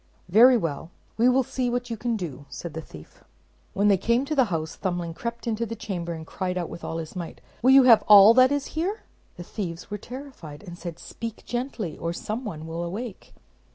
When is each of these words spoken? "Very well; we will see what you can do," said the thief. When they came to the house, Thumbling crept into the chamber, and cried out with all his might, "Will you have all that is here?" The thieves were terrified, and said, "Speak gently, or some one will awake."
"Very 0.29 0.57
well; 0.57 0.89
we 1.15 1.29
will 1.29 1.43
see 1.43 1.69
what 1.69 1.91
you 1.91 1.95
can 1.95 2.17
do," 2.17 2.47
said 2.49 2.73
the 2.73 2.81
thief. 2.81 3.23
When 3.73 3.87
they 3.87 3.97
came 3.97 4.25
to 4.25 4.33
the 4.33 4.45
house, 4.45 4.75
Thumbling 4.75 5.13
crept 5.13 5.45
into 5.45 5.63
the 5.63 5.75
chamber, 5.75 6.13
and 6.13 6.25
cried 6.25 6.57
out 6.57 6.71
with 6.71 6.83
all 6.83 6.97
his 6.97 7.15
might, 7.15 7.39
"Will 7.61 7.69
you 7.69 7.83
have 7.83 8.01
all 8.07 8.33
that 8.33 8.51
is 8.51 8.65
here?" 8.73 9.01
The 9.37 9.43
thieves 9.43 9.91
were 9.91 9.99
terrified, 9.99 10.63
and 10.63 10.75
said, 10.75 10.97
"Speak 10.97 11.45
gently, 11.45 11.99
or 11.99 12.13
some 12.13 12.43
one 12.45 12.65
will 12.65 12.81
awake." 12.83 13.35